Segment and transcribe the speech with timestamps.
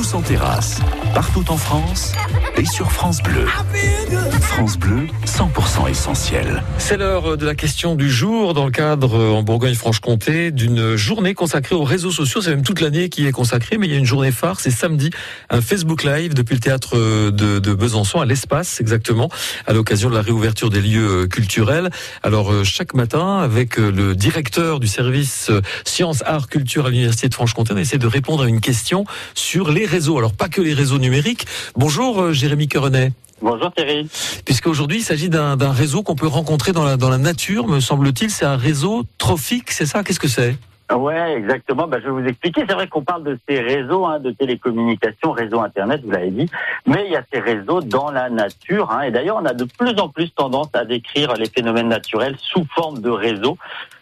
[0.00, 0.80] tous terrasse,
[1.14, 2.12] partout en France
[2.56, 3.44] et sur France Bleu.
[4.40, 6.62] France Bleu, 100% essentiel.
[6.78, 11.74] C'est l'heure de la question du jour dans le cadre en Bourgogne-Franche-Comté d'une journée consacrée
[11.74, 12.40] aux réseaux sociaux.
[12.40, 14.70] C'est même toute l'année qui est consacrée, mais il y a une journée phare, c'est
[14.70, 15.10] samedi,
[15.50, 19.28] un Facebook Live depuis le théâtre de, de Besançon à l'espace exactement,
[19.66, 21.90] à l'occasion de la réouverture des lieux culturels.
[22.22, 25.50] Alors chaque matin, avec le directeur du service
[25.84, 29.04] sciences, arts, culture à l'Université de Franche-Comté, on essaie de répondre à une question
[29.34, 30.16] sur les réseaux.
[30.16, 31.46] Alors pas que les réseaux numériques.
[31.76, 33.12] Bonjour Jérémy Querenet.
[33.42, 34.06] Bonjour Thierry.
[34.44, 38.30] Puisqu'aujourd'hui, il s'agit d'un réseau qu'on peut rencontrer dans la, dans la nature, me semble-t-il.
[38.30, 40.04] C'est un réseau trophique, c'est ça?
[40.04, 40.56] Qu'est-ce que c'est?
[40.94, 41.86] Ouais, exactement.
[41.86, 42.64] Bah, je vais vous expliquer.
[42.68, 46.50] C'est vrai qu'on parle de ces réseaux hein, de télécommunications, réseau Internet, vous l'avez dit,
[46.86, 48.90] mais il y a ces réseaux dans la nature.
[48.90, 52.36] Hein, et d'ailleurs, on a de plus en plus tendance à décrire les phénomènes naturels
[52.40, 53.56] sous forme de réseaux.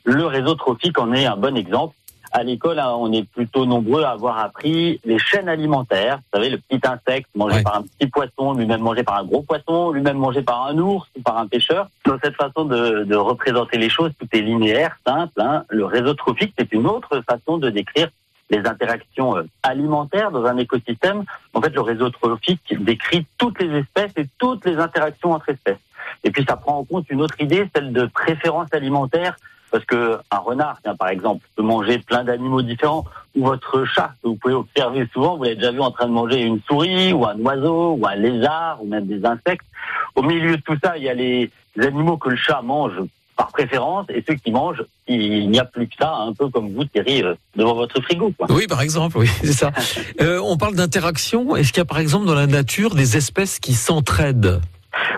[0.04, 1.94] Le réseau trophique en est un bon exemple
[2.32, 6.18] à l'école, hein, on est plutôt nombreux à avoir appris les chaînes alimentaires.
[6.18, 9.42] Vous savez, le petit insecte mangé par un petit poisson, lui-même mangé par un gros
[9.42, 11.88] poisson, lui-même mangé par un ours ou par un pêcheur.
[12.04, 15.40] Dans cette façon de, de représenter les choses, tout est linéaire, simple.
[15.40, 15.64] Hein.
[15.68, 18.08] Le réseau trophique, c'est une autre façon de décrire
[18.50, 21.24] les interactions euh, alimentaires dans un écosystème.
[21.54, 25.78] En fait, le réseau trophique décrit toutes les espèces et toutes les interactions entre espèces.
[26.24, 29.36] Et puis, ça prend en compte une autre idée, celle de préférence alimentaire
[29.70, 33.04] parce que un renard, par exemple, peut manger plein d'animaux différents.
[33.36, 36.12] Ou votre chat, que vous pouvez observer souvent, vous l'avez déjà vu en train de
[36.12, 39.66] manger une souris, ou un oiseau, ou un lézard, ou même des insectes.
[40.14, 43.00] Au milieu de tout ça, il y a les animaux que le chat mange
[43.38, 46.74] par préférence et ceux qui mangent, il n'y a plus que ça, un peu comme
[46.74, 48.32] vous, Thierry, euh, devant votre frigo.
[48.36, 48.48] Quoi.
[48.50, 49.70] Oui, par exemple, oui, c'est ça.
[50.20, 51.54] euh, on parle d'interaction.
[51.54, 54.60] Est-ce qu'il y a par exemple dans la nature des espèces qui s'entraident?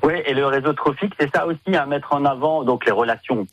[0.02, 3.46] Oui, et le réseau trophique, c'est ça aussi à mettre en avant, donc les relations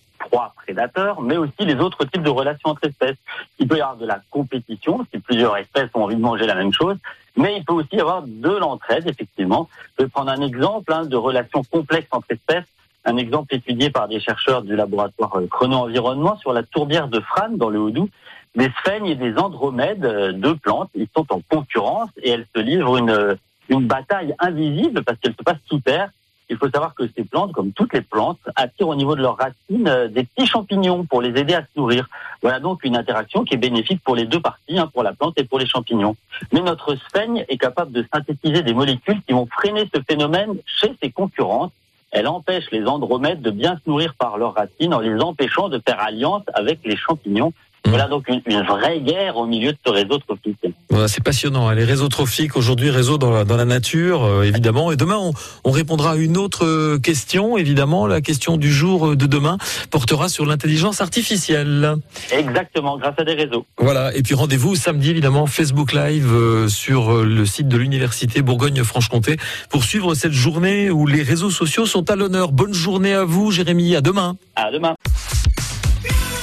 [0.56, 3.18] prédateurs, mais aussi les autres types de relations entre espèces.
[3.60, 6.56] Il peut y avoir de la compétition, si plusieurs espèces ont envie de manger la
[6.56, 6.98] même chose,
[7.36, 9.70] mais il peut aussi y avoir de l'entraide, effectivement.
[9.98, 12.66] Je vais prendre un exemple hein, de relations complexes entre espèces.
[13.06, 17.50] Un exemple étudié par des chercheurs du laboratoire euh, Chrono-Environnement sur la tourbière de Fran
[17.52, 18.10] dans le Haut-Doubs.
[18.56, 22.60] Des sphènes et des andromèdes, euh, deux plantes, ils sont en concurrence et elles se
[22.60, 23.36] livrent une, euh,
[23.70, 26.10] une bataille invisible parce qu'elles se passent sous terre
[26.50, 29.38] il faut savoir que ces plantes, comme toutes les plantes, attirent au niveau de leurs
[29.38, 32.08] racines euh, des petits champignons pour les aider à se nourrir.
[32.42, 35.38] Voilà donc une interaction qui est bénéfique pour les deux parties, hein, pour la plante
[35.38, 36.16] et pour les champignons.
[36.54, 40.96] Mais notre sphène est capable de synthétiser des molécules qui vont freiner ce phénomène chez
[41.02, 41.74] ses concurrentes.
[42.12, 45.82] Elle empêche les andromèdes de bien se nourrir par leurs racines en les empêchant de
[45.86, 47.52] faire alliance avec les champignons
[47.88, 47.92] Mmh.
[47.92, 50.58] Voilà donc une, vraie guerre au milieu de ce réseau trophique.
[50.90, 51.70] Voilà, c'est passionnant.
[51.70, 51.76] Hein.
[51.76, 54.92] Les réseaux trophiques, aujourd'hui, réseaux dans la, dans la nature, euh, évidemment.
[54.92, 55.32] Et demain, on,
[55.64, 58.06] on, répondra à une autre euh, question, évidemment.
[58.06, 59.58] La question du jour euh, de demain
[59.90, 61.96] portera sur l'intelligence artificielle.
[62.30, 63.66] Exactement, grâce à des réseaux.
[63.78, 64.14] Voilà.
[64.16, 69.38] Et puis rendez-vous samedi, évidemment, Facebook Live sur le site de l'Université Bourgogne-Franche-Comté
[69.70, 72.52] pour suivre cette journée où les réseaux sociaux sont à l'honneur.
[72.52, 73.96] Bonne journée à vous, Jérémy.
[73.96, 74.36] À demain.
[74.58, 74.96] À demain.